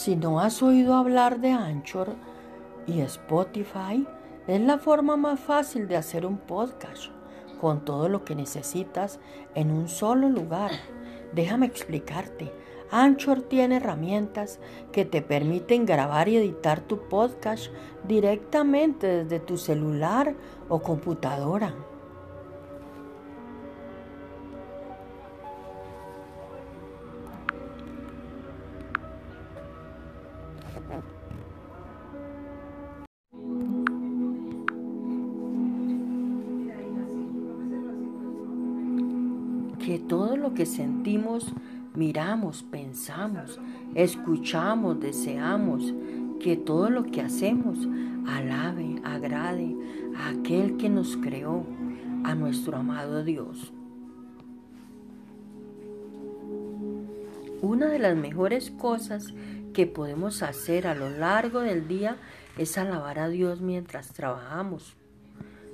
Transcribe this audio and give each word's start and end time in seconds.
Si 0.00 0.16
no 0.16 0.40
has 0.40 0.62
oído 0.62 0.94
hablar 0.94 1.40
de 1.40 1.50
Anchor 1.50 2.14
y 2.86 3.00
Spotify, 3.02 4.06
es 4.46 4.58
la 4.58 4.78
forma 4.78 5.18
más 5.18 5.38
fácil 5.38 5.88
de 5.88 5.98
hacer 5.98 6.24
un 6.24 6.38
podcast 6.38 7.12
con 7.60 7.84
todo 7.84 8.08
lo 8.08 8.24
que 8.24 8.34
necesitas 8.34 9.20
en 9.54 9.70
un 9.70 9.88
solo 9.88 10.30
lugar. 10.30 10.70
Déjame 11.34 11.66
explicarte. 11.66 12.50
Anchor 12.90 13.42
tiene 13.42 13.76
herramientas 13.76 14.58
que 14.90 15.04
te 15.04 15.20
permiten 15.20 15.84
grabar 15.84 16.30
y 16.30 16.38
editar 16.38 16.80
tu 16.80 17.06
podcast 17.10 17.66
directamente 18.08 19.06
desde 19.06 19.38
tu 19.38 19.58
celular 19.58 20.34
o 20.70 20.80
computadora. 20.80 21.74
Que 39.90 39.98
todo 39.98 40.36
lo 40.36 40.54
que 40.54 40.66
sentimos, 40.66 41.52
miramos, 41.96 42.62
pensamos, 42.62 43.58
escuchamos, 43.94 45.00
deseamos, 45.00 45.92
que 46.38 46.56
todo 46.56 46.90
lo 46.90 47.04
que 47.04 47.20
hacemos 47.22 47.88
alabe, 48.26 49.00
agrade 49.02 49.74
a 50.16 50.28
aquel 50.28 50.76
que 50.76 50.88
nos 50.88 51.16
creó, 51.16 51.64
a 52.22 52.34
nuestro 52.34 52.76
amado 52.76 53.24
Dios. 53.24 53.72
Una 57.62 57.86
de 57.88 57.98
las 57.98 58.16
mejores 58.16 58.70
cosas 58.70 59.34
que 59.72 59.86
podemos 59.86 60.42
hacer 60.42 60.86
a 60.86 60.94
lo 60.94 61.10
largo 61.10 61.60
del 61.60 61.88
día 61.88 62.16
es 62.58 62.76
alabar 62.78 63.18
a 63.18 63.28
Dios 63.28 63.60
mientras 63.60 64.12
trabajamos. 64.12 64.96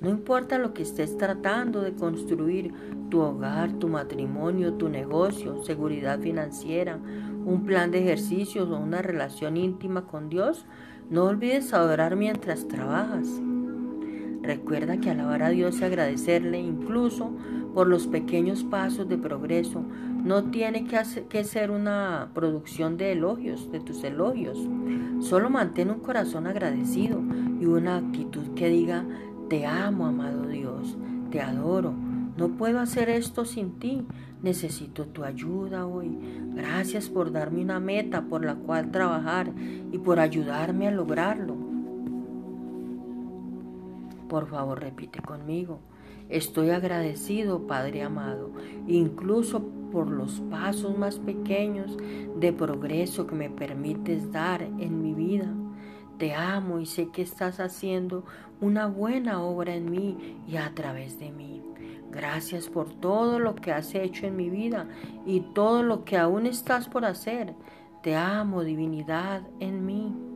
No 0.00 0.08
importa 0.08 0.58
lo 0.58 0.72
que 0.72 0.82
estés 0.82 1.18
tratando 1.18 1.82
de 1.82 1.92
construir, 1.92 2.72
tu 3.10 3.20
hogar, 3.20 3.72
tu 3.78 3.88
matrimonio, 3.88 4.74
tu 4.74 4.88
negocio, 4.88 5.62
seguridad 5.64 6.20
financiera, 6.20 6.96
un 6.96 7.64
plan 7.66 7.90
de 7.90 7.98
ejercicios 7.98 8.70
o 8.70 8.78
una 8.78 9.02
relación 9.02 9.56
íntima 9.56 10.06
con 10.06 10.28
Dios, 10.28 10.64
no 11.10 11.24
olvides 11.24 11.74
adorar 11.74 12.16
mientras 12.16 12.68
trabajas. 12.68 13.26
Recuerda 14.42 14.98
que 14.98 15.10
alabar 15.10 15.42
a 15.42 15.50
Dios 15.50 15.80
y 15.80 15.84
agradecerle 15.84 16.60
incluso 16.60 17.30
por 17.74 17.86
los 17.86 18.06
pequeños 18.06 18.64
pasos 18.64 19.08
de 19.08 19.18
progreso 19.18 19.84
no 20.24 20.44
tiene 20.44 20.86
que, 20.86 20.98
que 21.28 21.44
ser 21.44 21.70
una 21.70 22.30
producción 22.34 22.96
de 22.96 23.12
elogios, 23.12 23.70
de 23.70 23.80
tus 23.80 24.04
elogios. 24.04 24.58
Solo 25.20 25.50
mantén 25.50 25.90
un 25.90 26.00
corazón 26.00 26.46
agradecido 26.46 27.20
y 27.60 27.66
una 27.66 27.96
actitud 27.96 28.54
que 28.54 28.68
diga, 28.68 29.04
te 29.48 29.66
amo, 29.66 30.06
amado 30.06 30.46
Dios, 30.46 30.96
te 31.30 31.40
adoro. 31.40 31.94
No 32.36 32.56
puedo 32.56 32.80
hacer 32.80 33.10
esto 33.10 33.44
sin 33.44 33.78
ti. 33.78 34.06
Necesito 34.42 35.06
tu 35.06 35.24
ayuda 35.24 35.86
hoy. 35.86 36.18
Gracias 36.54 37.10
por 37.10 37.32
darme 37.32 37.60
una 37.60 37.80
meta 37.80 38.22
por 38.22 38.44
la 38.44 38.54
cual 38.54 38.90
trabajar 38.90 39.52
y 39.92 39.98
por 39.98 40.20
ayudarme 40.20 40.88
a 40.88 40.90
lograrlo. 40.90 41.56
Por 44.30 44.46
favor, 44.46 44.78
repite 44.78 45.20
conmigo. 45.20 45.80
Estoy 46.28 46.70
agradecido, 46.70 47.66
Padre 47.66 48.04
amado, 48.04 48.52
incluso 48.86 49.60
por 49.90 50.08
los 50.08 50.38
pasos 50.48 50.96
más 50.96 51.18
pequeños 51.18 51.96
de 52.36 52.52
progreso 52.52 53.26
que 53.26 53.34
me 53.34 53.50
permites 53.50 54.30
dar 54.30 54.62
en 54.62 55.02
mi 55.02 55.14
vida. 55.14 55.52
Te 56.16 56.32
amo 56.32 56.78
y 56.78 56.86
sé 56.86 57.08
que 57.08 57.22
estás 57.22 57.58
haciendo 57.58 58.24
una 58.60 58.86
buena 58.86 59.42
obra 59.42 59.74
en 59.74 59.90
mí 59.90 60.38
y 60.46 60.58
a 60.58 60.72
través 60.76 61.18
de 61.18 61.32
mí. 61.32 61.60
Gracias 62.12 62.68
por 62.68 62.88
todo 62.88 63.40
lo 63.40 63.56
que 63.56 63.72
has 63.72 63.96
hecho 63.96 64.26
en 64.26 64.36
mi 64.36 64.48
vida 64.48 64.86
y 65.26 65.40
todo 65.40 65.82
lo 65.82 66.04
que 66.04 66.16
aún 66.16 66.46
estás 66.46 66.88
por 66.88 67.04
hacer. 67.04 67.54
Te 68.04 68.14
amo, 68.14 68.62
divinidad, 68.62 69.42
en 69.58 69.84
mí. 69.84 70.29